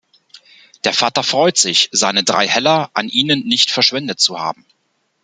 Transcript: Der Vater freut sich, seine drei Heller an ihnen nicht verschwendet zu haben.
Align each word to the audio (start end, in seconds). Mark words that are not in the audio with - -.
Der 0.83 0.95
Vater 0.95 1.21
freut 1.21 1.59
sich, 1.59 1.87
seine 1.91 2.23
drei 2.23 2.47
Heller 2.47 2.89
an 2.95 3.07
ihnen 3.07 3.45
nicht 3.45 3.69
verschwendet 3.69 4.19
zu 4.19 4.39
haben. 4.39 4.65